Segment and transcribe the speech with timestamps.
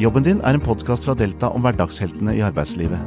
[0.00, 3.00] Jobben din er en podkast fra Delta om hverdagsheltene i arbeidslivet.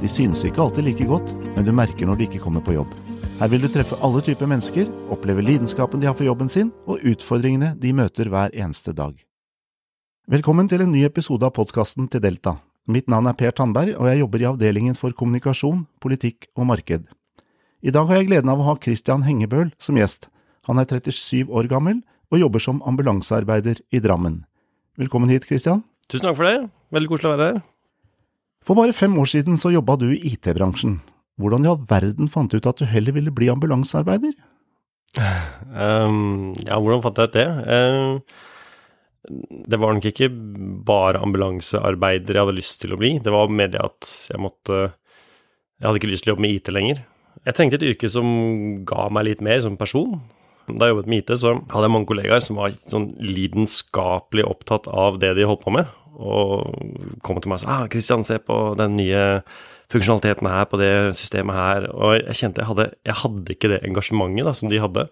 [0.00, 2.90] De synes ikke alltid like godt, men du merker når de ikke kommer på jobb.
[3.38, 7.04] Her vil du treffe alle typer mennesker, oppleve lidenskapen de har for jobben sin, og
[7.06, 9.14] utfordringene de møter hver eneste dag.
[10.26, 12.56] Velkommen til en ny episode av podkasten til Delta.
[12.90, 17.04] Mitt navn er Per Tandberg, og jeg jobber i avdelingen for kommunikasjon, politikk og marked.
[17.78, 20.26] I dag har jeg gleden av å ha Christian Hengebøl som gjest.
[20.66, 22.02] Han er 37 år gammel
[22.34, 24.42] og jobber som ambulansearbeider i Drammen.
[24.98, 25.86] Velkommen hit, Christian.
[26.10, 26.56] Tusen takk for det.
[26.94, 27.62] Veldig koselig å være her.
[28.66, 30.98] For bare fem år siden så jobba du i IT-bransjen.
[31.40, 34.34] Hvordan i all verden fant du ut at du heller ville bli ambulansearbeider?
[35.16, 37.46] Um, ja, hvordan fant jeg ut det?
[37.64, 38.50] Uh,
[39.70, 40.28] det var nok ikke
[40.86, 43.14] bare ambulansearbeider jeg hadde lyst til å bli.
[43.22, 44.90] Det var mer det at jeg måtte
[45.80, 46.98] Jeg hadde ikke lyst til å jobbe med IT lenger.
[47.46, 48.26] Jeg trengte et yrke som
[48.84, 50.18] ga meg litt mer som person.
[50.68, 54.88] Da jeg jobbet med IT, så hadde jeg mange kollegaer som var sånn lidenskapelig opptatt
[54.92, 56.72] av det de holdt på med, og
[57.22, 59.42] kom til meg og sa ah, 'Christian, se på den nye
[59.92, 63.80] funksjonaliteten her på det systemet her', og jeg kjente jeg hadde, jeg hadde ikke det
[63.84, 65.06] engasjementet da, som de hadde.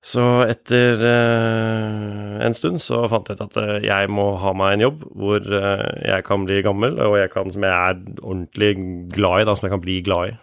[0.00, 4.78] Så etter eh, en stund så fant jeg ut at eh, jeg må ha meg
[4.78, 8.70] en jobb hvor eh, jeg kan bli gammel, og jeg kan, som jeg er ordentlig
[9.12, 10.38] glad i, da, som jeg kan bli glad i.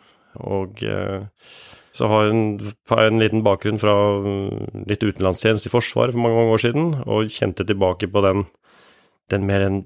[0.46, 1.26] Og eh,
[1.98, 3.96] så har jeg en liten bakgrunn fra
[4.86, 8.46] litt utenlandstjeneste i Forsvaret for mange, mange år siden, og kjente tilbake på den,
[9.34, 9.86] den mer en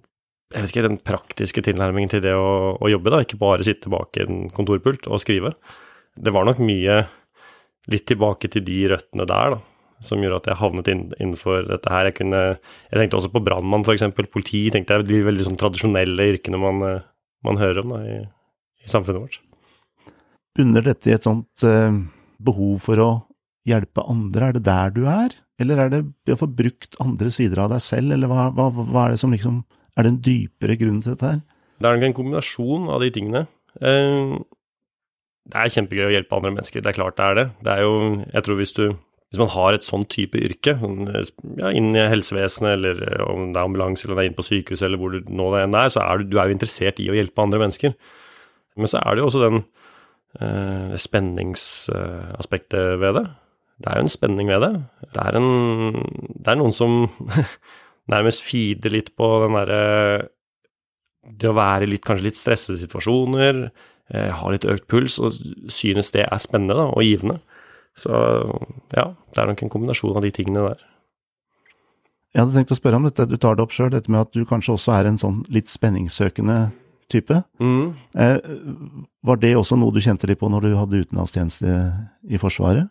[0.52, 3.92] jeg vet ikke, den praktiske tilnærmingen til det å, å, jobbe, da, ikke bare sitte
[3.92, 5.54] bak en kontorpult og skrive.
[6.20, 6.98] Det var nok mye
[7.92, 9.62] litt tilbake til de røttene der, da,
[10.04, 12.10] som gjorde at jeg havnet inn, innenfor dette her.
[12.10, 12.42] Jeg, kunne,
[12.90, 14.04] jeg tenkte også på brannmann, f.eks.
[14.34, 16.84] Politi tenkte jeg, de veldig sånn tradisjonelle yrkene man,
[17.48, 18.20] man hører om da, i,
[18.84, 19.40] i samfunnet vårt.
[20.58, 21.96] Bunner dette i et sånt eh,
[22.44, 23.12] behov for å
[23.68, 25.38] hjelpe andre, er det der du er?
[25.62, 29.06] Eller er det å få brukt andre sider av deg selv, eller hva, hva, hva
[29.06, 29.62] er det som liksom
[30.00, 31.40] Er det en dypere grunn til dette her?
[31.82, 33.42] Det er nok en kombinasjon av de tingene.
[33.84, 34.38] Eh,
[35.52, 37.46] det er kjempegøy å hjelpe andre mennesker, det er klart det er det.
[37.66, 38.86] Det er jo, jeg tror hvis du
[39.32, 43.64] hvis man har et sånn type yrke, ja, innen helsevesenet, eller eh, om det er
[43.64, 46.04] ambulanse, eller det er inne på sykehuset, eller hvor du nå det enn er, så
[46.04, 47.96] er du, du er jo interessert i å hjelpe andre mennesker.
[48.76, 49.62] Men så er det jo også den
[50.44, 53.24] eh, spenningsaspektet ved det.
[53.82, 54.74] Det er jo en spenning ved det.
[55.16, 55.96] Det er, en,
[56.38, 57.08] det er noen som
[58.14, 59.82] nærmest feeder litt på den derre
[61.42, 63.68] Det å være litt, kanskje litt stressede situasjoner,
[64.14, 65.36] eh, ha litt økt puls, og
[65.72, 67.40] synes det er spennende da, og givende.
[67.98, 68.10] Så
[68.96, 70.88] ja, det er nok en kombinasjon av de tingene der.
[72.32, 74.32] Jeg hadde tenkt å spørre om dette, du tar det opp sjøl, dette med at
[74.34, 76.60] du kanskje også er en sånn litt spenningssøkende
[77.12, 77.42] type.
[77.60, 77.92] Mm.
[78.16, 78.38] Eh,
[79.28, 81.76] var det også noe du kjente litt på når du hadde utenlandstjeneste
[82.32, 82.88] i Forsvaret?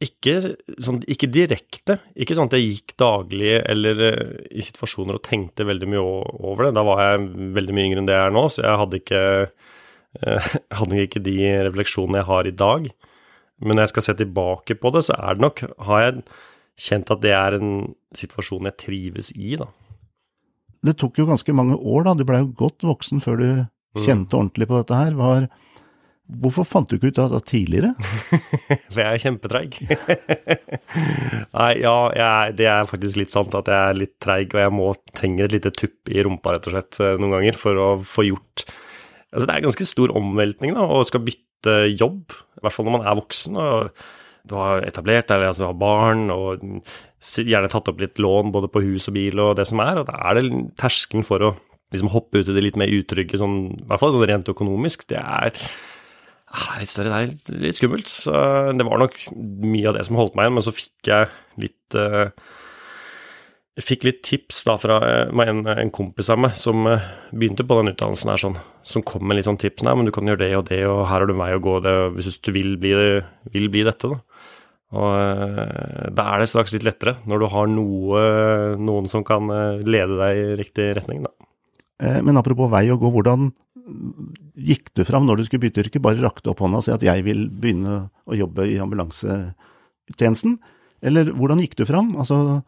[0.00, 0.38] Ikke,
[0.80, 1.98] sånn, ikke, direkte.
[2.16, 6.66] Ikke sånn at jeg gikk daglig eller uh, i situasjoner og tenkte veldig mye over
[6.66, 6.74] det.
[6.78, 7.26] Da var jeg
[7.58, 9.24] veldig mye yngre enn det jeg er nå, så jeg hadde ikke,
[10.24, 11.36] uh, hadde ikke de
[11.68, 12.88] refleksjonene jeg har i dag.
[13.60, 16.24] Men når jeg skal se tilbake på det, så er det nok Har jeg
[16.80, 17.72] kjent at det er en
[18.16, 19.68] situasjon jeg trives i, da
[20.86, 22.14] det tok jo ganske mange år, da.
[22.16, 24.00] Du blei jo godt voksen før du mm.
[24.04, 25.16] kjente ordentlig på dette her.
[25.18, 25.48] Var,
[26.42, 27.90] hvorfor fant du ikke ut av det tidligere?
[28.92, 29.80] For jeg er kjempetreig.
[31.56, 34.74] Nei, ja, jeg, det er faktisk litt sant at jeg er litt treig, og jeg
[34.76, 37.90] må, trenger et lite tupp i rumpa, rett og slett, eh, noen ganger for å
[38.04, 38.68] få gjort
[39.30, 42.96] Altså, det er ganske stor omveltning, da, å skal bytte jobb, i hvert fall når
[42.96, 43.58] man er voksen.
[43.62, 44.00] og
[44.50, 46.64] du har etablert deg, altså du har barn, og
[47.20, 50.08] gjerne tatt opp litt lån både på hus og bil og det som er, og
[50.08, 51.52] da er det terskelen for å
[51.94, 55.06] liksom hoppe ut i det litt mer utrygge, sånn, i hvert fall sånn rent økonomisk,
[55.10, 55.54] det er
[56.50, 58.10] ah, større, det er litt, litt, skummelt.
[58.10, 58.32] Så
[58.76, 61.30] det var nok mye av det som holdt meg igjen, men så fikk jeg
[61.62, 62.28] litt uh,
[63.80, 67.64] jeg fikk litt tips da fra eh, en, en kompis av meg som eh, begynte
[67.64, 69.84] på den utdannelsen her, sånn, som kom med litt sånn tips.
[69.86, 71.78] Nei, men du kan gjøre det og det, og her har du vei å gå
[71.84, 72.92] det, hvis du vil bli,
[73.54, 74.20] vil bli dette, da.
[75.00, 78.24] Og eh, da er det straks litt lettere, når du har noe,
[78.80, 79.48] noen som kan
[79.86, 81.34] lede deg i riktig retning, da.
[82.24, 83.50] Men apropos vei å gå, hvordan
[84.56, 86.02] gikk du fram når du skulle bytte yrke?
[86.02, 90.58] Bare rakte opp hånda og si at jeg vil begynne å jobbe i ambulansetjenesten?
[91.00, 92.12] Eller hvordan gikk du fram?
[92.20, 92.60] Altså,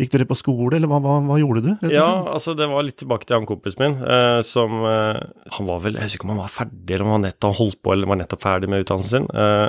[0.00, 1.70] Gikk dere på skole, eller hva, hva, hva gjorde du?
[1.92, 5.18] Ja, altså det var litt tilbake til han kompisen min, eh, som eh,
[5.56, 7.80] Han var vel Jeg husker ikke om han var ferdig, eller om han nettopp holdt
[7.82, 9.28] på, eller var nettopp ferdig med utdannelsen sin.
[9.34, 9.66] Eh,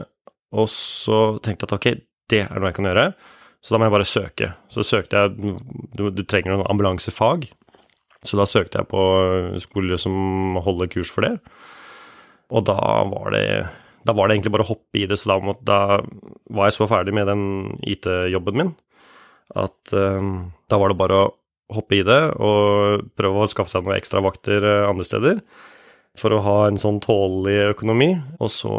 [0.61, 1.87] og så tenkte jeg at ok,
[2.31, 3.05] det er noe jeg kan gjøre,
[3.61, 4.51] så da må jeg bare søke.
[4.71, 5.57] Så søkte jeg
[5.97, 7.49] Du, du trenger noen ambulansefag,
[8.25, 9.03] så da søkte jeg på
[9.63, 11.35] skoler som holder kurs for det.
[12.51, 12.77] Og da
[13.09, 13.45] var det
[14.01, 15.99] da var det egentlig bare å hoppe i det, så da, måtte, da
[16.55, 17.43] var jeg så ferdig med den
[17.85, 18.71] IT-jobben min
[19.51, 21.29] at um, da var det bare å
[21.75, 25.37] hoppe i det og prøve å skaffe seg noen ekstra vakter eh, andre steder.
[26.19, 28.09] For å ha en sånn tålelig økonomi.
[28.43, 28.73] Og så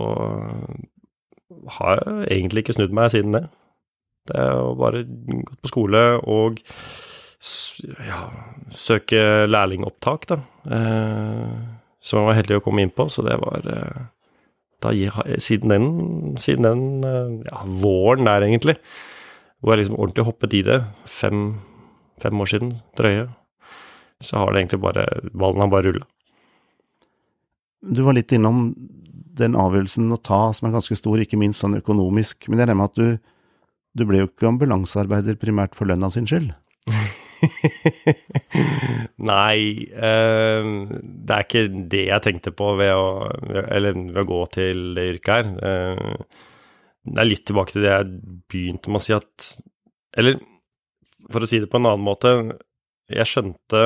[1.78, 3.46] har jeg egentlig ikke snudd meg siden det.
[4.28, 6.60] Det er jo bare gått på skole og
[7.42, 8.24] ja,
[8.70, 10.38] søke lærlingopptak, da.
[10.70, 11.54] Eh,
[12.02, 14.04] som jeg var heldig å komme inn på, så det var eh,
[14.82, 14.92] da,
[15.42, 15.88] siden den,
[16.42, 18.76] siden den eh, ja, våren der, egentlig,
[19.62, 20.80] hvor jeg liksom ordentlig hoppet i det,
[21.10, 21.44] fem,
[22.22, 23.28] fem år siden, drøye,
[24.22, 26.06] så har det egentlig bare Ballen har bare rulla.
[27.82, 28.68] Du var litt innom
[29.38, 32.46] den avgjørelsen å ta, som er ganske stor, ikke minst sånn økonomisk.
[32.46, 33.32] Men jeg regner med at du,
[33.98, 36.52] du ble jo ikke ambulansearbeider primært for lønna sin skyld?
[39.32, 39.58] Nei,
[39.92, 43.06] eh, det er ikke det jeg tenkte på ved å,
[43.62, 45.50] eller ved å gå til det yrket her.
[45.70, 46.50] Eh,
[47.12, 48.12] det er litt tilbake til det jeg
[48.52, 49.48] begynte med å si at
[50.18, 50.38] Eller
[51.32, 52.30] for å si det på en annen måte,
[53.10, 53.82] jeg skjønte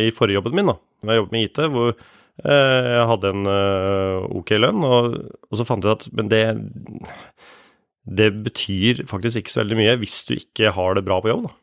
[0.00, 3.50] i forrige jobben min, da, når jeg jobbet med IT, hvor eh, jeg hadde en
[3.52, 5.18] eh, ok lønn, og,
[5.50, 6.42] og så fant jeg at Men det
[8.04, 11.46] det betyr faktisk ikke så veldig mye hvis du ikke har det bra på jobb,
[11.48, 11.54] da.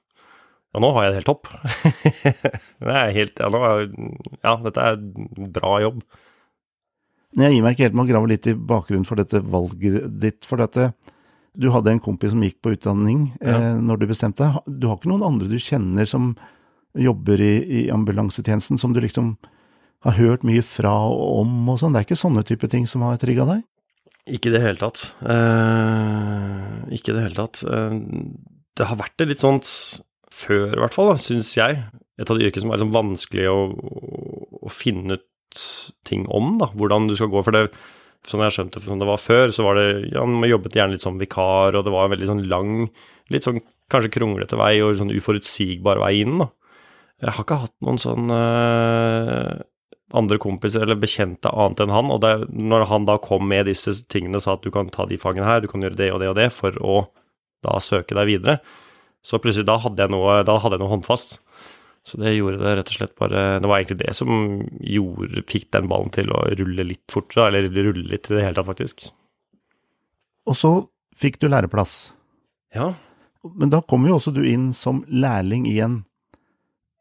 [0.72, 1.50] Ja, nå har jeg det helt topp.
[2.86, 3.88] det er helt, ja, er,
[4.40, 5.02] ja, dette er
[5.58, 6.04] bra jobb.
[7.40, 10.48] Jeg gir meg ikke helt med å grave litt i bakgrunnen for dette valget ditt.
[10.48, 10.90] For dette,
[11.56, 13.56] du hadde en kompis som gikk på utdanning ja.
[13.56, 14.76] eh, når du bestemte deg.
[14.80, 16.34] Du har ikke noen andre du kjenner som
[17.00, 19.36] jobber i, i ambulansetjenesten, som du liksom
[20.04, 21.96] har hørt mye fra og om og sånn?
[21.96, 23.66] Det er ikke sånne type ting som har trigga deg?
[24.32, 25.04] Ikke i det hele tatt.
[25.24, 27.64] Eh, ikke i det hele tatt.
[27.68, 28.00] Eh,
[28.78, 29.68] det har vært et litt sånt
[30.32, 31.82] før, i hvert fall, syns jeg.
[32.22, 33.58] Et av de yrkene som er liksom vanskelig å,
[34.62, 35.66] å, finne ut
[36.08, 36.70] ting om, da.
[36.78, 37.44] Hvordan du skal gå.
[37.46, 37.66] For det,
[38.28, 41.06] sånn jeg skjønte som det var før, så var det Ja, man jobbet gjerne litt
[41.06, 42.88] som vikar, og det var en veldig sånn lang,
[43.34, 43.62] litt sånn
[43.92, 46.52] kanskje kronglete vei, og sånn uforutsigbar vei inn, da.
[47.22, 49.60] Jeg har ikke hatt noen sånn uh,
[50.18, 53.94] andre kompiser eller bekjente annet enn han, og det, når han da kom med disse
[54.12, 56.22] tingene og sa at du kan ta de fagene her, du kan gjøre det og
[56.24, 56.96] det og det for å
[57.62, 58.58] da søke deg videre,
[59.26, 61.38] så plutselig da hadde jeg noe, hadde jeg noe håndfast.
[62.02, 64.32] Så det gjorde det rett og slett bare Det var egentlig det som
[64.82, 68.58] gjorde, fikk den ballen til å rulle litt fortere, eller rulle litt i det hele
[68.58, 69.06] tatt, faktisk.
[70.50, 70.72] Og så
[71.18, 72.10] fikk du læreplass.
[72.74, 72.90] Ja.
[73.58, 76.02] Men da kom jo også du inn som lærling i en,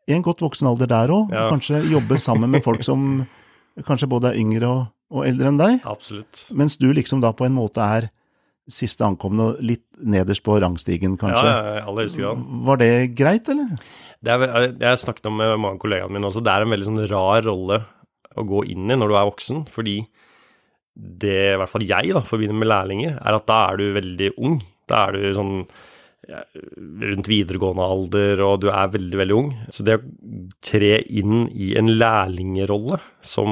[0.09, 1.33] i en godt voksen alder der òg.
[1.33, 1.49] Ja.
[1.53, 3.25] Kanskje jobbe sammen med folk som
[3.89, 4.81] kanskje både er yngre og,
[5.17, 5.81] og eldre enn deg.
[5.89, 6.45] Absolutt.
[6.57, 8.11] Mens du liksom da på en måte er
[8.73, 11.45] siste ankomne litt nederst på rangstigen, kanskje.
[11.47, 12.47] Ja, ja, aller grad.
[12.69, 13.75] Var det greit, eller?
[14.21, 16.89] Det er, jeg snakket om med mange av kollegaene mine også, det er en veldig
[16.91, 17.81] sånn rar rolle
[18.39, 20.01] å gå inn i når du er voksen, fordi
[21.01, 24.35] det i hvert fall jeg da, forbinder med lærlinger, er at da er du veldig
[24.43, 24.59] ung.
[24.91, 25.55] Da er du sånn
[26.29, 26.43] ja,
[27.11, 29.51] rundt videregående alder, og du er veldig, veldig ung.
[29.73, 30.05] Så det å
[30.67, 33.51] tre inn i en lærlingerolle som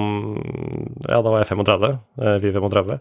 [1.08, 1.98] Ja, da var jeg 35,
[2.44, 2.98] 4-35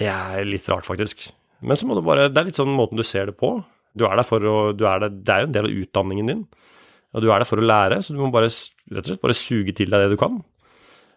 [0.00, 1.28] det er litt rart, faktisk.
[1.60, 3.58] Men så må du bare Det er litt sånn måten du ser det på.
[3.92, 6.42] Du er der for å er der, Det er jo en del av utdanningen din.
[7.14, 9.36] Og du er der for å lære, så du må bare rett og slett bare
[9.36, 10.38] suge til deg det du kan.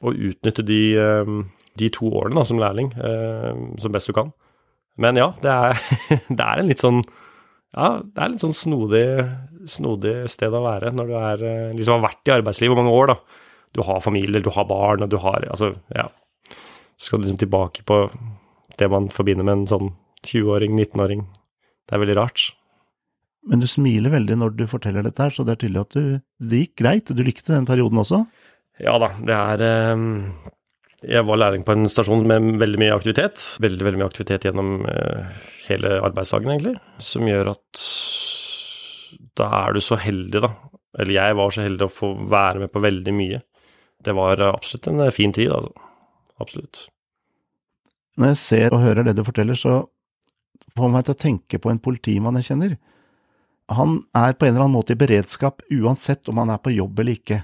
[0.04, 1.36] Og utnytte de, eh,
[1.80, 4.34] de to årene da, som lærling eh, som best du kan.
[4.98, 5.78] Men ja, det er,
[6.38, 7.02] det er en litt sånn
[7.74, 9.06] ja, det er litt sånn snodig,
[9.66, 12.94] snodig sted å være når du er, eh, liksom har vært i arbeidslivet i mange
[12.94, 13.14] år.
[13.14, 13.16] da.
[13.74, 16.06] Du har familie, du har barn, og du har Altså, ja.
[16.98, 18.04] Så skal du liksom tilbake på
[18.80, 21.26] det man forbinder med en sånn 20-åring, 19-åring.
[21.88, 22.48] Det er veldig rart.
[23.50, 26.04] Men du smiler veldig når du forteller dette her, så det er tydelig at du,
[26.50, 27.12] det gikk greit.
[27.12, 28.24] Du likte den perioden også?
[28.82, 30.06] Ja da, det er eh,
[31.06, 33.44] Jeg var lærling på en stasjon med veldig mye aktivitet.
[33.64, 36.78] Veldig, veldig mye aktivitet gjennom eh, hele arbeidsdagen, egentlig.
[37.04, 37.86] Som gjør at
[39.40, 40.54] da er du så heldig, da.
[41.02, 43.44] Eller jeg var så heldig å få være med på veldig mye.
[44.04, 45.74] Det var absolutt en fin tid, altså.
[46.44, 46.88] Absolutt.
[48.20, 49.84] Når jeg ser og hører det du forteller, så
[50.78, 52.76] får meg til å tenke på en politimann jeg kjenner.
[53.74, 57.00] Han er på en eller annen måte i beredskap uansett om han er på jobb
[57.00, 57.40] eller ikke.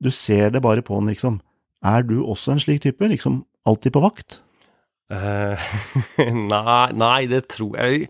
[0.00, 1.40] Du ser det bare på han, liksom.
[1.84, 4.38] Er du også en slik type, liksom alltid på vakt?
[5.12, 5.60] Uh,
[6.54, 8.06] nei, nei, det tror jeg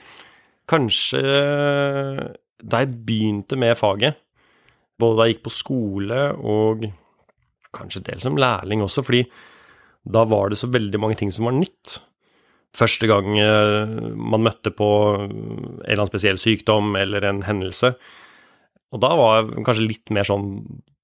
[0.70, 1.20] Kanskje
[2.64, 4.16] da jeg begynte med faget,
[4.96, 6.86] både da jeg gikk på skole og
[7.74, 9.24] kanskje dels som lærling også, fordi
[10.04, 11.98] da var det så veldig mange ting som var nytt.
[12.74, 14.88] Første gang eh, man møtte på
[15.22, 15.30] en
[15.84, 17.94] eller annen spesiell sykdom eller en hendelse.
[18.94, 20.48] Og da var jeg kanskje litt mer sånn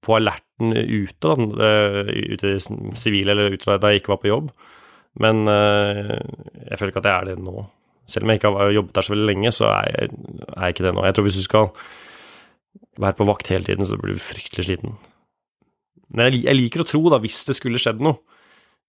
[0.01, 2.61] på alerten ute, da, eh, ute i
[2.97, 4.51] sivile eller ute da jeg ikke var på jobb.
[5.21, 6.17] Men eh,
[6.69, 7.65] jeg føler ikke at jeg er det nå.
[8.11, 10.11] Selv om jeg ikke har jobbet der så veldig lenge, så er jeg,
[10.73, 11.05] ikke det nå.
[11.07, 11.71] Jeg tror hvis du skal
[12.99, 14.97] være på vakt hele tiden, så blir du fryktelig sliten.
[16.11, 18.19] Men jeg liker å tro, da, hvis det skulle skjedd noe,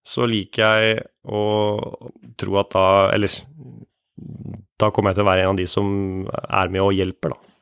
[0.03, 1.41] så liker jeg å
[2.39, 3.31] tro at da Eller
[4.81, 5.87] da kommer jeg til å være en av de som
[6.27, 7.53] er med og hjelper, da.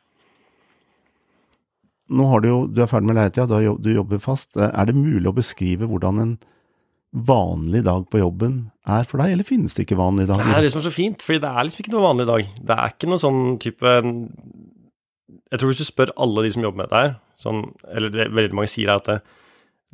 [2.12, 4.50] Nå har du jo, du er ferdig med leietida, du jobber fast.
[4.60, 6.34] Er det mulig å beskrive hvordan en
[7.12, 8.58] vanlig dag på jobben
[8.88, 10.44] er for deg, eller finnes det ikke vanlig dag?
[10.44, 12.52] Det er liksom så fint, fordi det er liksom ikke noe vanlig dag.
[12.60, 13.96] Det er ikke noe sånn type
[15.52, 18.28] Jeg tror hvis du spør alle de som jobber med dette her, sånn, eller det,
[18.32, 19.20] veldig mange sier at det,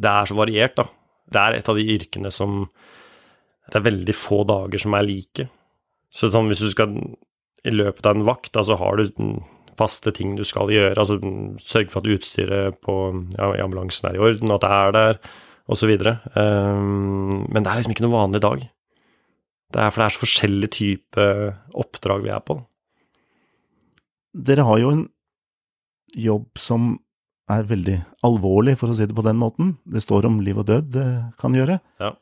[0.01, 0.87] det er så variert, da.
[1.27, 2.65] Det er et av de yrkene som
[3.67, 5.49] Det er veldig få dager som er like.
[6.07, 6.93] Så sånn hvis du skal
[7.67, 9.09] i løpet av en vakt, så har du
[9.77, 10.95] faste ting du skal gjøre.
[10.97, 11.19] Altså
[11.59, 12.95] sørge for at utstyret på
[13.35, 15.19] ja, i ambulansen er i orden, at det er der,
[15.67, 15.91] osv.
[15.91, 16.07] Um,
[16.39, 18.63] ehm, men det er liksom ikke noe vanlig dag.
[19.67, 21.43] Det er for det er så forskjellige typer
[21.75, 22.61] oppdrag vi er på.
[24.47, 25.05] Dere har jo en
[26.15, 26.93] jobb som
[27.51, 29.75] er veldig alvorlig, for å si det på den måten.
[29.87, 31.79] Det står om liv og død det kan gjøre.
[32.03, 32.13] Ja.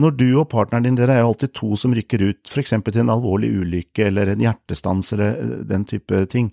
[0.00, 2.74] Når du og partneren din, dere er jo alltid to som rykker ut, f.eks.
[2.84, 6.50] til en alvorlig ulykke eller en hjertestans eller den type ting.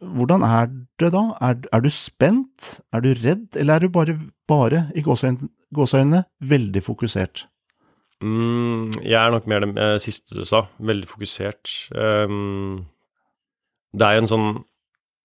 [0.00, 1.24] Hvordan er det da?
[1.44, 2.80] Er, er, du spent?
[2.94, 3.48] Er du redd?
[3.58, 4.16] Eller er du bare,
[4.48, 7.44] bare i gåseøynene, veldig fokusert?
[8.24, 10.66] Mm, jeg er nok mer det eh, siste du sa.
[10.80, 11.72] Veldig fokusert.
[11.96, 12.86] Um,
[13.96, 14.50] det er jo en sånn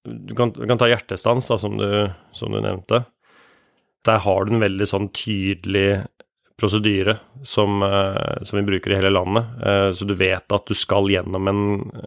[0.05, 1.89] Du kan, du kan ta hjertestans, da, som du,
[2.35, 3.03] som du, nevnte.
[4.05, 6.03] Der har du en veldig sånn tydelig
[6.61, 9.49] prosedyre som, uh, som vi bruker i hele landet.
[9.59, 11.63] Uh, så du vet at du skal gjennom en,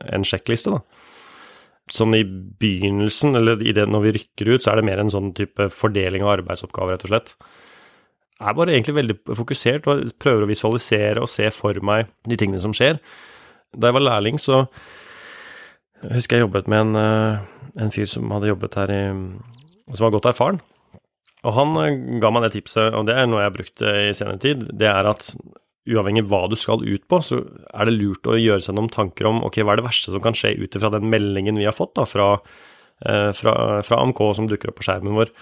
[0.09, 1.17] en sjekkliste, da
[1.93, 2.25] sånn i
[2.61, 5.69] begynnelsen, eller i det når vi rykker ut, så er det mer en sånn type
[5.73, 7.35] fordeling av arbeidsoppgaver, rett og slett.
[8.38, 12.38] Jeg er bare egentlig veldig fokusert og prøver å visualisere og se for meg de
[12.38, 13.00] tingene som skjer.
[13.75, 14.67] Da jeg var lærling, så
[16.02, 17.38] jeg husker jeg jobbet med en, eh,
[17.85, 19.05] en fyr som hadde jobbet her i
[19.88, 20.61] Som var godt erfaren.
[21.45, 24.12] Og han eh, ga meg det tipset, og det er noe jeg har brukt i
[24.12, 25.33] senere tid, det er at
[25.88, 27.40] uavhengig hva du skal ut på, så
[27.73, 30.23] er det lurt å gjøre seg noen tanker om ok, hva er det verste som
[30.25, 32.35] kan skje ut ifra den meldingen vi har fått da, fra,
[33.07, 33.55] eh, fra,
[33.87, 35.33] fra, AMK som dukker opp på skjermen vår.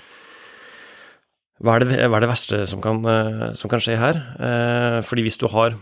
[1.64, 4.22] Hva er det, hva er det verste som kan, eh, som kan, skje her?
[4.38, 5.78] Eh, fordi hvis du har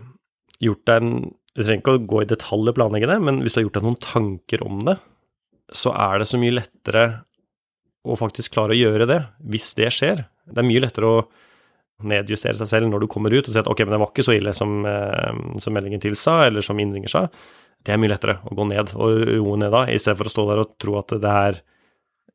[0.63, 1.17] gjort deg en
[1.55, 3.77] Du trenger ikke å gå i detalj og planlegge det, men hvis du har gjort
[3.79, 4.97] deg noen tanker om det,
[5.75, 7.05] så er det så mye lettere
[8.05, 9.21] å faktisk klare å gjøre det,
[9.53, 10.25] hvis det skjer.
[10.51, 11.21] Det er mye lettere å
[12.05, 14.27] nedjustere seg selv når du kommer ut og si at ok, men det var ikke
[14.27, 17.29] så ille som, eh, som meldingen tilsa, eller som innringer sa.
[17.85, 20.35] Det er mye lettere å gå ned og roe ned da, i stedet for å
[20.35, 21.63] stå der og tro at det er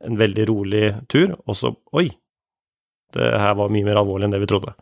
[0.07, 2.07] en veldig rolig tur, og så oi,
[3.13, 4.75] det her var mye mer alvorlig enn det vi trodde.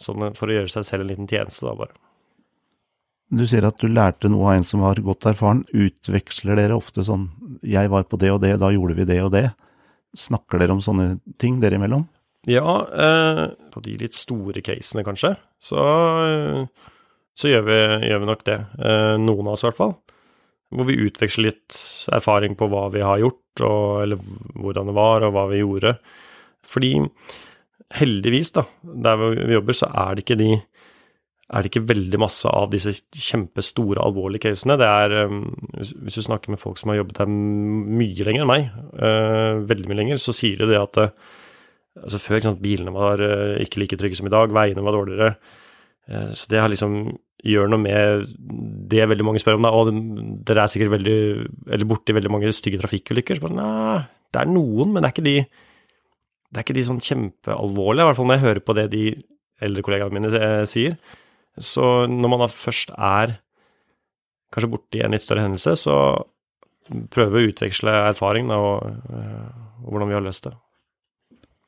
[0.00, 1.92] Sånn for å gjøre seg selv en liten tjeneste, da, bare.
[3.32, 5.62] Du sier at du lærte noe av en som var godt erfaren.
[5.72, 7.30] Utveksler dere ofte sånn
[7.64, 9.54] 'jeg var på det og det, da gjorde vi det og det'?
[10.14, 12.08] Snakker dere om sånne ting dere imellom?
[12.46, 15.78] Ja, eh, på de litt store casene, kanskje, så,
[16.26, 16.66] eh,
[17.34, 18.58] så gjør, vi, gjør, vi, nok det.
[18.78, 19.94] Eh, noen av oss, i hvert fall.
[20.72, 21.78] Hvor vi utveksler litt
[22.12, 24.18] erfaring på hva vi har gjort, og, eller
[24.58, 25.98] hvordan det var, og hva vi gjorde.
[26.66, 26.92] Fordi
[27.94, 30.50] heldigvis, da, der vi jobber, så er det ikke de
[31.52, 34.78] er det ikke veldig masse av disse kjempestore, alvorlige casene.
[34.80, 35.42] Det er, um,
[35.76, 39.90] Hvis du snakker med folk som har jobbet her mye lenger enn meg, uh, veldig
[39.90, 41.14] mye lenger, så sier de det at uh,
[41.92, 45.34] Altså Før sant, bilene var uh, ikke like trygge som i dag, veiene var dårligere.
[46.34, 47.12] Så det har liksom
[47.46, 48.24] gjør noe med
[48.90, 49.68] det veldig mange spør om.
[49.68, 49.90] Og
[50.48, 51.18] dere er sikkert veldig
[51.68, 53.38] Eller borti veldig mange stygge trafikkulykker.
[53.38, 54.00] Så bare nei,
[54.32, 55.36] det er noen, men det er ikke de
[56.52, 59.04] det er ikke de sånn kjempealvorlige, i hvert fall når jeg hører på det de
[59.64, 60.98] eldre kollegaene mine eh, sier.
[61.60, 63.36] Så når man da først er
[64.52, 65.96] kanskje borti en litt større hendelse, så
[67.12, 69.12] prøve å utveksle erfaring da, og,
[69.84, 70.54] og hvordan vi har løst det.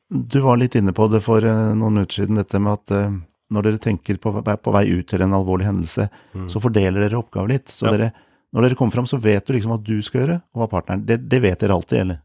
[0.09, 3.15] Du var litt inne på det for eh, noen uker siden, dette med at eh,
[3.55, 6.45] når dere tenker på, på vei ut til en alvorlig hendelse, mm.
[6.51, 7.73] så fordeler dere oppgaver litt.
[7.73, 7.95] Så ja.
[7.95, 8.11] dere,
[8.53, 11.05] når dere kommer fram, så vet du liksom hva du skal gjøre, og hva partneren
[11.07, 12.21] Det, det vet dere alltid, eller?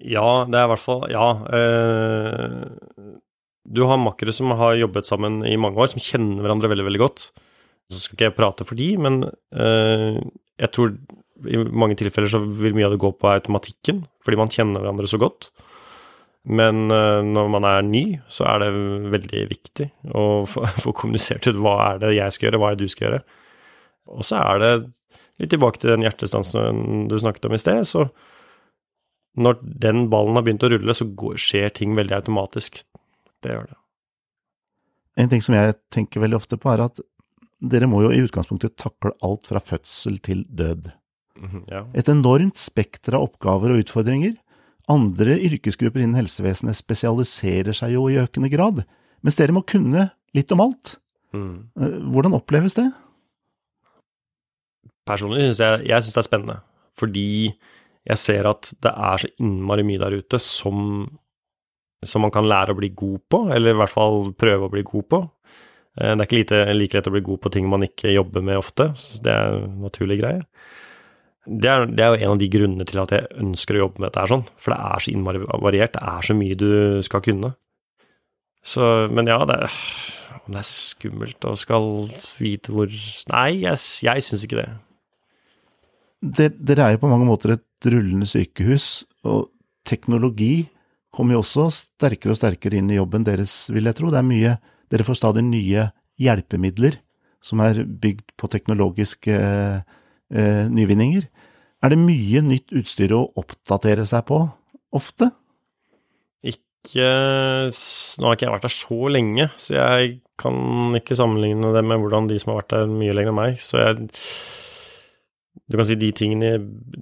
[0.00, 1.26] Ja, det er i hvert fall Ja.
[1.56, 3.16] Eh,
[3.68, 7.02] du har makkere som har jobbet sammen i mange år, som kjenner hverandre veldig, veldig
[7.02, 7.26] godt.
[7.90, 10.20] Så skal ikke jeg prate for de, men eh,
[10.60, 10.94] jeg tror
[11.48, 15.08] i mange tilfeller så vil mye av det gå på automatikken, fordi man kjenner hverandre
[15.10, 15.48] så godt.
[16.48, 18.70] Men uh, når man er ny, så er det
[19.12, 22.88] veldig viktig å få, kommunisert ut hva er det jeg skal gjøre, hva er det
[22.88, 23.22] du skal gjøre.
[24.16, 24.72] Og så er det
[25.40, 28.06] litt tilbake til den hjertestansen du snakket om i sted, så
[29.40, 32.82] når den ballen har begynt å rulle, så går, skjer ting veldig automatisk.
[33.44, 33.78] Det gjør det.
[35.20, 37.00] En ting som jeg tenker veldig ofte på, er at
[37.60, 40.88] dere må jo i utgangspunktet takle alt fra fødsel til død.
[41.40, 41.84] Mhm, ja.
[41.96, 44.36] Et enormt spekter av oppgaver og utfordringer.
[44.90, 48.82] Andre yrkesgrupper innen helsevesenet spesialiserer seg jo i økende grad,
[49.22, 50.96] mens dere må kunne litt om alt.
[51.36, 51.70] Mm.
[52.10, 52.88] Hvordan oppleves det?
[55.06, 56.56] Personlig syns jeg, jeg synes det er spennende,
[56.98, 57.28] fordi
[58.10, 61.06] jeg ser at det er så innmari mye der ute som,
[62.06, 64.82] som man kan lære å bli god på, eller i hvert fall prøve å bli
[64.88, 65.18] god på.
[66.00, 68.42] Eh, Det er ikke lite, like lett å bli god på ting man ikke jobber
[68.46, 70.44] med ofte, så det er en naturlig greie.
[71.50, 74.00] Det er, det er jo en av de grunnene til at jeg ønsker å jobbe
[74.04, 76.68] med dette sånn, for det er så innmari variert, det er så mye du
[77.02, 77.54] skal kunne.
[78.62, 79.76] Så, men ja, det er,
[80.52, 81.86] det er skummelt og skal
[82.38, 82.92] vite hvor
[83.32, 84.68] Nei, jeg, jeg syns ikke det.
[86.36, 89.48] Der- Dere er jo på mange måter et rullende sykehus, og
[89.88, 90.68] teknologi
[91.14, 94.12] kommer jo også sterkere og sterkere inn i jobben deres, vil jeg tro.
[94.12, 94.58] Det er mye
[94.90, 95.84] Dere får stadig nye
[96.18, 96.96] hjelpemidler
[97.44, 101.28] som er bygd på teknologiske eh, nyvinninger.
[101.80, 104.40] Er det mye nytt utstyr å oppdatere seg på
[104.98, 105.30] ofte?
[106.42, 107.06] Ikke
[107.70, 112.00] Nå har ikke jeg vært der så lenge, så jeg kan ikke sammenligne det med
[112.02, 113.62] hvordan de som har vært der mye lenger enn meg.
[113.62, 114.10] Så jeg
[115.70, 116.52] Du kan si de tingene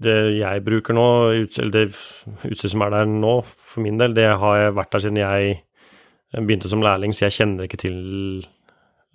[0.04, 4.28] det jeg bruker nå, eller det utstyret som er der nå, for min del, det
[4.40, 5.58] har jeg vært der siden jeg
[6.36, 7.98] begynte som lærling, så jeg kjenner ikke til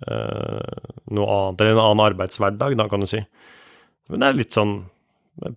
[0.06, 3.22] uh, noe annet, eller en annen arbeidshverdag, da, kan du si.
[4.10, 4.82] Men det er litt sånn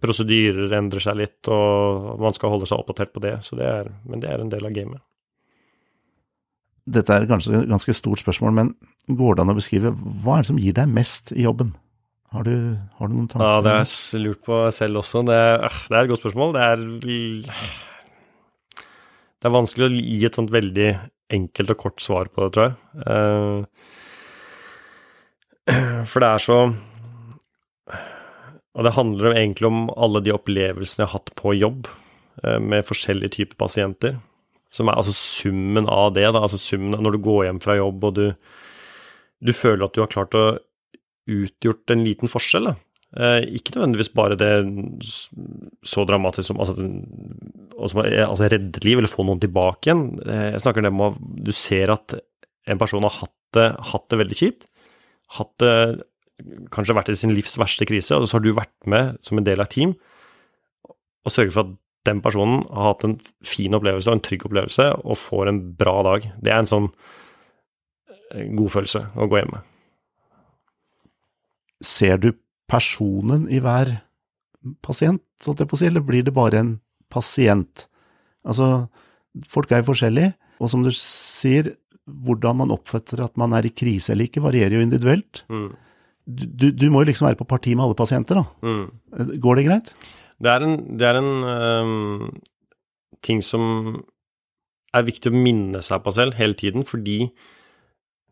[0.01, 3.91] Prosedyrer endrer seg litt, og man skal holde seg oppdatert på det, så det er,
[4.09, 5.03] men det er en del av gamet.
[6.97, 8.71] Dette er kanskje et ganske stort spørsmål, men
[9.05, 11.75] går det an å beskrive hva er det som gir deg mest i jobben?
[12.37, 13.47] Har du, har du noen tanker?
[13.47, 15.23] Ja, det har jeg lurt på selv også.
[15.25, 16.51] Det er, øh, det er et godt spørsmål.
[16.53, 16.77] Det er
[19.37, 20.89] Det er vanskelig å gi et sånt veldig
[21.33, 22.75] enkelt og kort svar på det, tror jeg.
[23.09, 23.59] Eh,
[26.11, 26.59] For det er så
[28.77, 31.89] Og det handler egentlig om alle de opplevelsene jeg har hatt på jobb
[32.43, 34.19] eh, med forskjellige typer pasienter.
[34.69, 36.45] Som er altså summen av det, da.
[36.45, 38.27] Altså summen når du går hjem fra jobb og du,
[39.41, 40.59] du føler at du har klart å
[41.27, 42.71] utgjort en liten forskjell.
[43.15, 44.51] Eh, ikke nødvendigvis bare det
[45.87, 50.19] så dramatisk som altså, eh, altså reddet liv, eller få noen tilbake igjen.
[50.27, 52.17] Eh, jeg snakker om at du ser at
[52.67, 54.67] en person har hatt det, hatt det veldig kjipt.
[55.37, 56.03] Hatt det
[56.71, 59.47] kanskje vært i sin livs verste krise, og så har du vært med som en
[59.47, 59.95] del av et team
[61.25, 61.71] og sørget for at
[62.07, 65.95] den personen har hatt en fin opplevelse og en trygg opplevelse og får en bra
[66.07, 66.27] dag.
[66.39, 66.91] Det er en sånn
[68.31, 69.65] god følelse å gå hjem med.
[71.83, 72.31] Ser du
[72.67, 73.93] personen i hver
[74.83, 76.71] pasient, holdt jeg på å si, eller blir det bare en
[77.13, 77.85] pasient?
[78.47, 78.87] Altså,
[79.49, 81.75] folk er jo forskjellige, og som du sier,
[82.07, 85.43] hvordan man oppfatter at man er i krise eller ikke, varierer jo individuelt.
[85.51, 85.69] Mm.
[86.27, 88.45] Du, du, må jo liksom være på parti med alle pasienter, da.
[88.63, 89.35] Mm.
[89.43, 89.91] Går det greit?
[90.43, 92.31] Det er en, det er en um,
[93.25, 93.63] ting som
[94.95, 97.29] er viktig å minne seg på selv hele tiden, fordi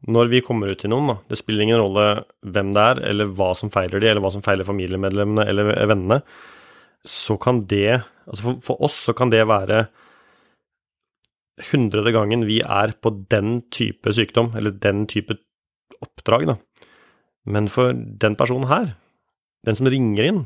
[0.06, 3.32] når vi kommer ut til noen, da, det spiller ingen rolle hvem det er, eller
[3.38, 6.20] hva som feiler de, eller hva som feiler familiemedlemmene eller vennene,
[7.06, 9.86] så kan det, altså for, for oss så kan det være
[11.72, 15.38] hundrede gangen vi er på den type sykdom, eller den type
[16.04, 16.58] oppdrag, da.
[17.46, 18.96] Men for den personen her,
[19.66, 20.42] den som ringer inn,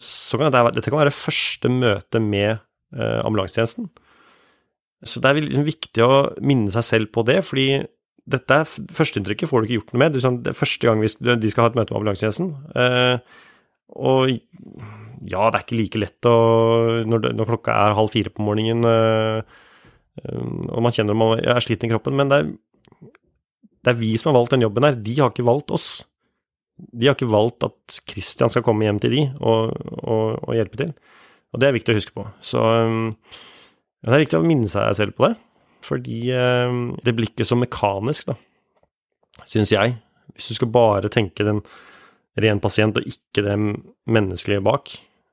[0.00, 3.90] så kan dette, dette kan være første møte med eh, ambulansetjenesten.
[5.04, 7.82] Så det er liksom viktig å minne seg selv på det, fordi
[8.30, 10.12] dette er førsteinntrykket får du ikke gjort noe med.
[10.14, 12.52] Det er, sånn, første gang de skal ha et møte med ambulansetjenesten.
[12.78, 13.40] Eh,
[14.00, 16.34] og ja, det er ikke like lett å
[17.10, 19.40] Når, klokka er halv fire på morgenen eh,
[20.22, 22.52] eh, og man kjenner man er sliten i kroppen, men det er,
[23.80, 24.96] det er vi som har valgt den jobben her.
[24.96, 25.90] De har ikke valgt oss.
[26.78, 30.80] De har ikke valgt at Christian skal komme hjem til de og, og, og hjelpe
[30.80, 30.94] til.
[31.50, 32.24] Og det er viktig å huske på.
[32.44, 32.62] Så
[34.00, 35.34] det er viktig å minne seg selv på det.
[35.90, 38.36] Fordi um, det blir ikke så mekanisk, da,
[39.48, 39.96] syns jeg.
[40.36, 41.58] Hvis du skal bare tenke den
[42.40, 43.56] ren pasient og ikke det
[44.06, 44.92] menneskelige bak.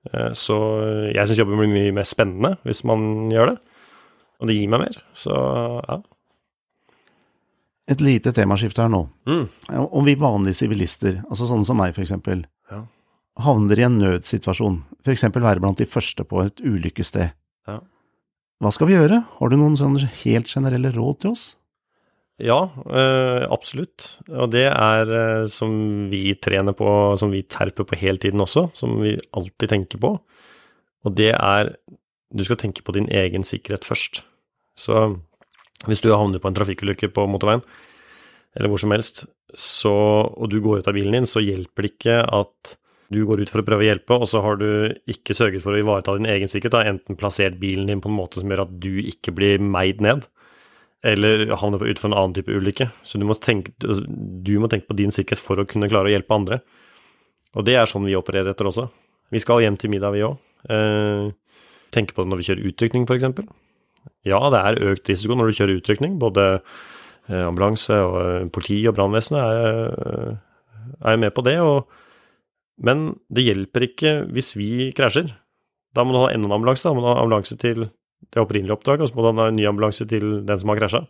[0.10, 0.56] Eh, Så
[1.14, 3.58] jeg syns jobben blir mye mer spennende hvis man gjør det.
[4.42, 4.98] Og det gir meg mer.
[5.18, 5.34] Så
[5.86, 6.00] ja.
[7.88, 9.04] Et lite temaskifte her nå.
[9.30, 9.46] Mm.
[9.88, 12.82] Om vi vanlige sivilister, altså sånne som meg eksempel, Ja.
[13.40, 17.32] havner i en nødsituasjon, eksempel være blant de første på et ulykkessted,
[17.68, 17.80] Ja.
[18.64, 19.22] Hva skal vi gjøre?
[19.38, 21.46] Har du noen sånne helt generelle råd til oss?
[22.42, 24.20] Ja, eh, absolutt.
[24.30, 25.72] Og det er eh, som
[26.12, 30.14] vi trener på, som vi terper på hele tiden også, som vi alltid tenker på.
[31.06, 31.76] Og det er
[32.28, 34.18] Du skal tenke på din egen sikkerhet først.
[34.76, 35.16] Så
[35.88, 37.62] hvis du havner på en trafikkulykke på motorveien,
[38.54, 39.24] eller hvor som helst,
[39.56, 39.94] så,
[40.28, 42.74] og du går ut av bilen din, så hjelper det ikke at
[43.14, 44.68] du går ut for å prøve å hjelpe, og så har du
[45.10, 48.18] ikke sørget for å ivareta din egen sikkerhet, da, enten plassert bilen din på en
[48.18, 50.26] måte som gjør at du ikke blir meid ned,
[51.08, 52.90] eller havner ut for en annen type ulykke.
[53.06, 56.14] Så du må, tenke, du må tenke på din sikkerhet for å kunne klare å
[56.16, 56.60] hjelpe andre.
[57.56, 58.90] Og det er sånn vi opererer etter også.
[59.32, 60.36] Vi skal hjem til middag, vi òg.
[60.74, 61.30] Eh,
[61.96, 63.54] tenke på det når vi kjører utrykning, f.eks.
[64.28, 66.18] Ja, det er økt risiko når du kjører utrykning.
[66.20, 69.80] Både eh, ambulanse og eh, politi og brannvesenet er,
[70.12, 71.60] eh, er med på det.
[71.64, 72.07] og
[72.78, 75.32] men det hjelper ikke hvis vi krasjer.
[75.96, 76.86] Da må du ha enda en ambulanse.
[76.86, 77.88] Da må du ha ambulanse til
[78.34, 80.82] det opprinnelige oppdraget, og så må du ha en ny ambulanse til den som har
[80.82, 81.04] krasja.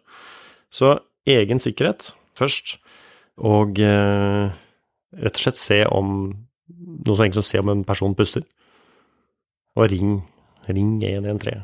[0.71, 2.77] Så egen sikkerhet først,
[3.37, 4.53] og eh,
[5.17, 6.13] rett og slett se om
[6.67, 8.45] noe så enkelt som se om en person puster.
[9.77, 10.19] Og ring,
[10.67, 11.63] ring 113.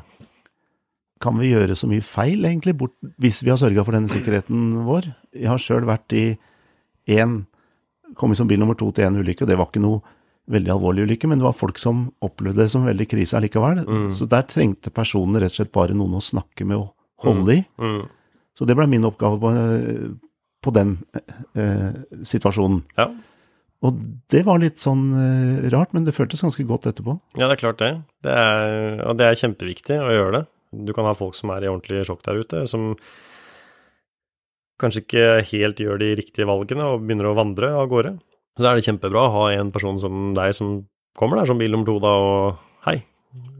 [1.22, 4.84] Kan vi gjøre så mye feil, egentlig, bort, hvis vi har sørga for denne sikkerheten
[4.86, 5.08] vår?
[5.32, 6.24] Jeg har sjøl vært i
[7.10, 7.44] én
[8.18, 10.02] kommet som bil nummer to til en ulykke, og det var ikke noe
[10.54, 13.80] veldig alvorlig ulykke, men det var folk som opplevde det som veldig krise allikevel.
[13.86, 14.08] Mm.
[14.14, 16.90] Så der trengte personene rett og slett bare noen å snakke med og
[17.24, 17.62] holde i.
[17.80, 17.94] Mm.
[17.94, 18.40] Mm.
[18.54, 19.52] Så det ble min oppgave på,
[20.62, 20.98] på den
[21.58, 21.94] eh,
[22.28, 22.84] situasjonen.
[22.98, 23.08] Ja.
[23.84, 24.00] Og
[24.32, 27.16] det var litt sånn eh, rart, men det føltes ganske godt etterpå.
[27.36, 27.92] Ja, det er klart det.
[28.24, 30.44] det er, og det er kjempeviktig å gjøre det.
[30.88, 32.92] Du kan ha folk som er i ordentlig sjokk der ute, som
[34.80, 38.16] kanskje ikke helt gjør de riktige valgene og begynner å vandre av gårde.
[38.54, 40.76] Så da er det kjempebra å ha en person som deg som
[41.18, 43.00] kommer der som bil nummer to da, og hei,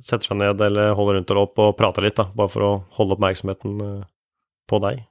[0.03, 2.73] setter seg ned eller holder rundt og opp og prater litt, da, bare for å
[2.99, 4.07] holde oppmerksomheten eh,
[4.71, 5.05] på deg.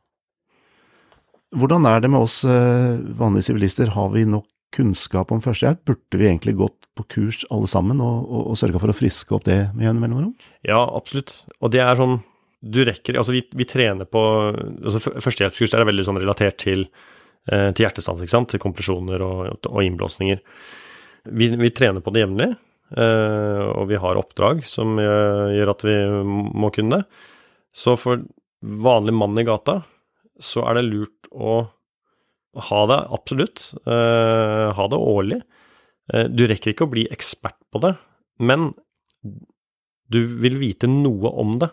[1.54, 5.84] Hvordan er det med oss eh, vanlige sivilister, har vi nok kunnskap om førstehjelp?
[5.86, 9.36] Burde vi egentlig gått på kurs alle sammen og, og, og sørga for å friske
[9.36, 10.34] opp det med jevne mellomrom?
[10.66, 11.44] Ja, absolutt.
[11.62, 12.22] Og det er sånn
[12.64, 14.22] du rekker Altså, vi, vi trener på
[14.54, 16.86] altså Førstehjelpskurs er veldig sånn relatert til,
[17.52, 18.52] eh, til hjertestans, ikke sant?
[18.54, 20.40] Til kompresjoner og, og innblåsninger.
[21.24, 22.50] Vi, vi, trener på det jevnlig,
[22.96, 25.98] eh, og vi har oppdrag som eh, gjør at vi
[26.64, 27.22] må kunne det.
[27.76, 28.24] Så for
[28.64, 29.82] vanlig mann i gata
[30.40, 31.64] så er det lurt å
[32.70, 33.64] ha det, absolutt.
[33.90, 35.40] Ha det årlig.
[36.30, 37.96] Du rekker ikke å bli ekspert på det,
[38.38, 38.68] men
[40.14, 41.72] du vil vite noe om det.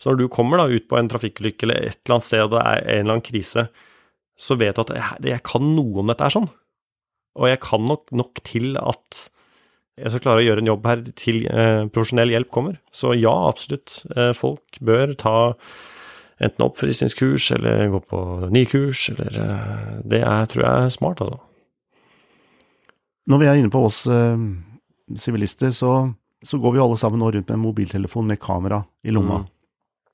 [0.00, 2.54] Så når du kommer da ut på en trafikkulykke eller et eller annet sted og
[2.54, 3.66] det er en eller annen krise,
[4.40, 6.48] så vet du at jeg, jeg kan noe om dette er sånn.
[7.40, 9.26] Og jeg kan nok nok til at
[10.00, 12.78] jeg skal klare å gjøre en jobb her til eh, profesjonell hjelp kommer.
[12.94, 14.00] Så ja, absolutt.
[14.14, 15.34] Eh, folk bør ta
[16.40, 18.22] enten oppfriskningskurs eller gå på
[18.54, 21.40] ny kurs, eller eh, Det er, tror jeg er smart, altså.
[23.30, 24.46] Når vi er inne på oss eh,
[25.20, 25.92] sivilister, så,
[26.42, 29.42] så, går vi alle sammen nå rundt med en mobiltelefon med kamera i lomma.
[29.42, 29.50] Mm.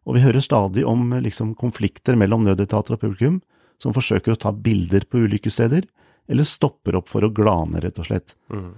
[0.06, 3.40] Og vi hører stadig om liksom, konflikter mellom nødetater og publikum,
[3.82, 5.86] som forsøker å ta bilder på ulykkessteder,
[6.30, 8.36] eller stopper opp for å glane, rett og slett.
[8.50, 8.70] Mm.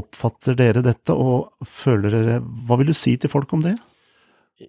[0.00, 3.76] Oppfatter dere dette, og føler dere Hva vil du si til folk om det?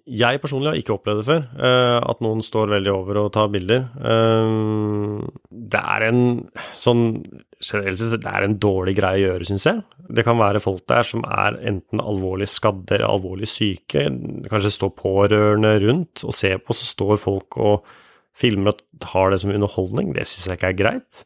[0.06, 3.50] Jeg personlig har ikke opplevd det før, uh, at noen står veldig over og tar
[3.52, 3.86] bilder.
[3.96, 6.22] Uh, det er en
[6.74, 7.04] sånn
[7.62, 9.84] generelt det er en dårlig greie å gjøre, syns jeg.
[10.12, 14.04] Det kan være folk der som er enten alvorlig skadde eller alvorlig syke.
[14.50, 17.88] Kanskje står pårørende rundt og ser på, så står folk og
[18.36, 20.12] filmer og har det som underholdning.
[20.16, 21.24] Det syns jeg ikke er greit.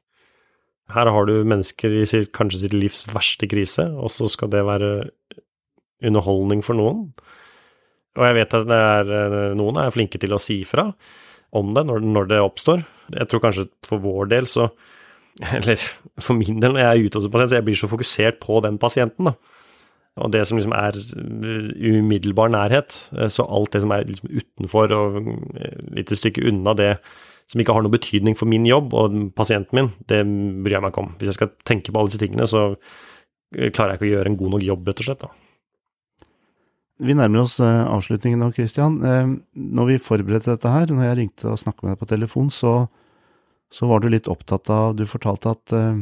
[0.90, 4.64] Her har du mennesker i sitt, kanskje sitt livs verste krise, og så skal det
[4.66, 4.92] være
[6.06, 7.04] underholdning for noen.
[8.18, 10.88] Og jeg vet at er, eh, noen er flinke til å si fra
[11.54, 12.82] om det når, når, det oppstår.
[13.14, 14.68] Jeg tror kanskje for vår del så
[15.56, 15.80] Eller
[16.20, 18.40] for min del når jeg er ute hos en pasient, så jeg blir så fokusert
[18.42, 19.56] på den pasienten, da.
[20.20, 20.96] Og det som liksom er
[21.80, 22.96] umiddelbar nærhet.
[23.16, 25.20] Eh, så alt det som er liksom utenfor og
[25.62, 26.94] et lite stykke unna det
[27.50, 30.92] som ikke har noe betydning for min jobb og pasienten min, det bryr jeg meg
[30.92, 31.14] ikke om.
[31.18, 32.68] Hvis jeg skal tenke på alle disse tingene, så
[33.50, 35.24] klarer jeg ikke å gjøre en god nok jobb, rett og slett.
[35.24, 35.32] da.
[37.00, 38.98] Vi nærmer oss eh, avslutningen nå, Christian.
[39.06, 42.50] Eh, når vi forberedte dette her, når jeg ringte og snakket med deg på telefon,
[42.52, 42.74] så,
[43.70, 46.00] så var du litt opptatt av Du fortalte at eh,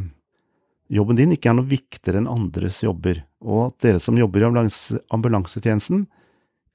[0.92, 4.48] jobben din ikke er noe viktigere enn andres jobber, og at dere som jobber i
[4.48, 6.06] ambulanse, ambulansetjenesten,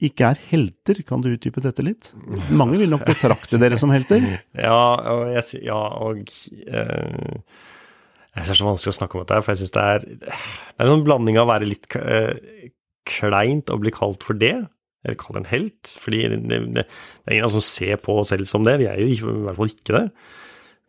[0.03, 0.99] ikke er helter.
[1.07, 2.11] Kan du utdype dette litt?
[2.51, 4.23] Mange vil nok betrakte dere som helter?
[4.67, 4.81] Ja,
[5.13, 7.41] og, jeg, ja, og eh,
[8.33, 10.05] Jeg syns det er så vanskelig å snakke om dette, for jeg syns det er
[10.05, 12.69] Det er en sånn blanding av å være litt eh,
[13.09, 14.55] kleint og bli kalt for det,
[15.03, 16.85] eller kalt en helt, fordi det, det, det
[17.27, 19.71] er ingen som ser på oss selv som det, vi er jo i hvert fall
[19.71, 20.05] ikke det.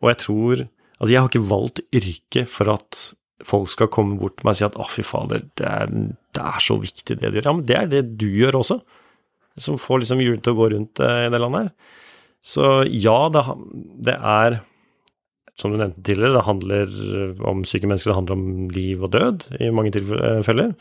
[0.03, 2.99] Og jeg tror Altså, jeg har ikke valgt yrke for at
[3.43, 6.43] folk skal komme bort til meg og si at å, fy fader, det er, det
[6.43, 7.49] er, så viktig det du gjør.
[7.49, 8.77] Ja, men det er det du gjør også,
[9.59, 11.99] som får liksom hjulene til å gå rundt eh, i det landet her.
[12.45, 13.43] Så ja, det,
[14.07, 14.59] det er
[15.59, 16.95] som du nevnte tidligere, det handler
[17.47, 20.73] om syke mennesker, det handler om liv og død i mange tilfeller.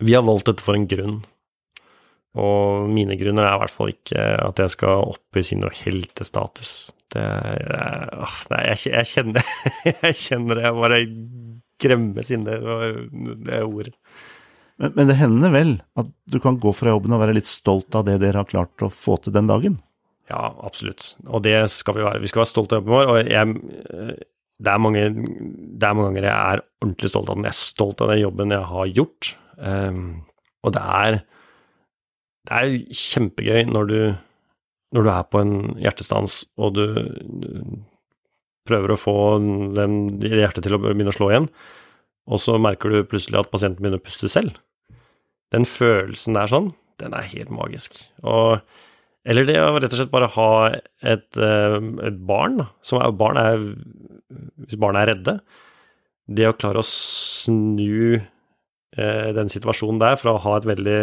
[0.00, 1.18] Vi har valgt dette for en grunn.
[2.38, 6.74] Og mine grunner er i hvert fall ikke at jeg skal opp i sin heltestatus.
[7.10, 7.64] Det er,
[8.52, 9.48] Nei, jeg, jeg, kjenner
[10.04, 10.66] Jeg kjenner det.
[10.68, 11.00] Jeg bare
[11.80, 12.58] gremmes inni
[13.46, 13.94] det ordet.
[14.80, 17.96] Men, men, det hender vel at du kan gå fra jobben og være litt stolt
[17.98, 19.80] av det dere har klart å få til den dagen?
[20.30, 21.16] Ja, absolutt.
[21.26, 22.22] Og det skal vi være.
[22.22, 23.10] Vi skal være stolte av jobben vår.
[23.10, 24.14] Og jeg,
[24.62, 27.48] det, er mange, det er mange ganger jeg er ordentlig stolt av den.
[27.50, 29.32] Jeg er stolt av den jobben jeg har gjort.
[29.58, 30.04] Um,
[30.64, 31.18] og det er,
[32.50, 33.98] det er kjempegøy når du,
[34.96, 36.84] når du er på en hjertestans og du,
[37.44, 37.50] du
[38.66, 39.14] prøver å få
[39.76, 41.46] den, hjertet til å begynne å slå igjen,
[42.30, 44.58] og så merker du plutselig at pasienten begynner å puste selv
[45.54, 46.70] den følelsen der sånn,
[47.02, 47.98] den er helt magisk.
[48.22, 48.60] Og
[49.28, 50.50] eller det å rett og slett bare ha
[51.04, 51.74] et, eh,
[52.08, 53.58] et barn, som er, barn er
[54.64, 55.34] Hvis barna er redde
[56.24, 58.20] Det å klare å snu
[58.90, 61.00] den situasjonen der, fra å ha et veldig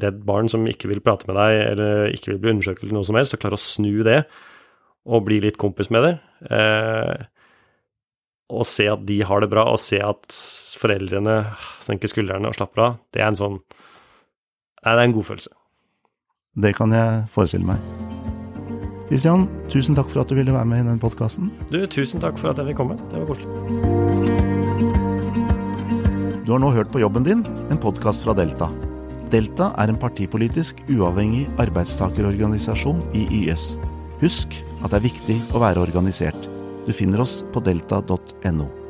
[0.00, 3.04] redd barn som ikke vil prate med deg, eller ikke vil bli undersøkt eller noe
[3.04, 4.22] som helst, og klare å snu det,
[5.04, 6.14] og bli litt kompis med det,
[6.48, 7.26] eh,
[8.54, 10.38] og se at de har det bra, og se at
[10.80, 11.42] foreldrene
[11.84, 13.60] senker skuldrene og slapper av, det er en sånn
[14.84, 15.50] Nei, det er en god følelse.
[16.60, 17.80] Det kan jeg forestille meg.
[19.08, 21.48] Kristian, tusen takk for at du ville være med i denne podkasten.
[21.72, 23.00] Du, tusen takk for at jeg fikk komme.
[23.08, 24.33] Det var koselig.
[26.44, 27.40] Du har nå hørt på Jobben din,
[27.72, 28.68] en podkast fra Delta.
[29.32, 33.70] Delta er en partipolitisk uavhengig arbeidstakerorganisasjon i YS.
[34.20, 36.50] Husk at det er viktig å være organisert.
[36.84, 38.83] Du finner oss på delta.no.